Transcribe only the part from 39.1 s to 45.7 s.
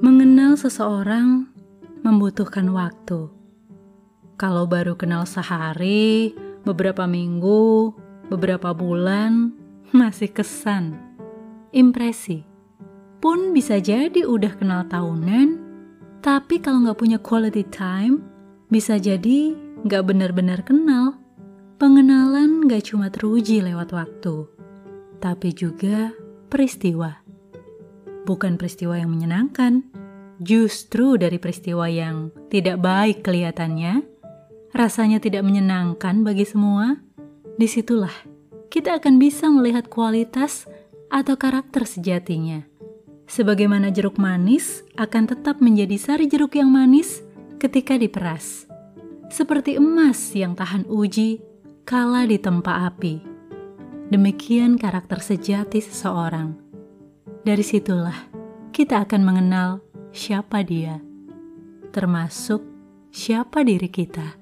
bisa melihat kualitas atau karakter sejatinya. Sebagaimana jeruk manis akan tetap